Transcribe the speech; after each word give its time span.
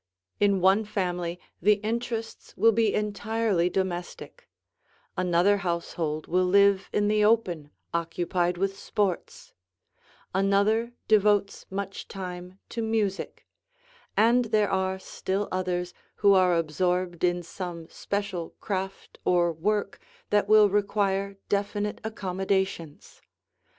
In 0.39 0.61
one 0.61 0.83
family, 0.83 1.39
the 1.61 1.73
interests 1.73 2.55
will 2.57 2.71
be 2.71 2.91
entirely 2.91 3.69
domestic; 3.69 4.49
another 5.15 5.57
household 5.57 6.25
will 6.25 6.47
live 6.47 6.89
in 6.91 7.07
the 7.07 7.23
open, 7.23 7.69
occupied 7.93 8.57
with 8.57 8.79
sports; 8.79 9.53
another 10.33 10.93
devotes 11.07 11.67
much 11.69 12.07
time 12.07 12.57
to 12.69 12.81
music; 12.81 13.45
and 14.17 14.45
there 14.45 14.71
are 14.71 14.97
still 14.97 15.47
others 15.51 15.93
who 16.15 16.33
are 16.33 16.55
absorbed 16.55 17.23
in 17.23 17.43
some 17.43 17.87
special 17.87 18.55
craft 18.59 19.19
or 19.23 19.53
work 19.53 19.99
that 20.31 20.47
will 20.49 20.67
require 20.67 21.37
definite 21.47 22.01
accommodations. 22.03 23.21